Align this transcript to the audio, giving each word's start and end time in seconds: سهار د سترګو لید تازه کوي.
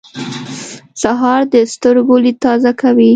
سهار 1.01 1.41
د 1.53 1.55
سترګو 1.73 2.15
لید 2.23 2.37
تازه 2.45 2.71
کوي. 2.81 3.09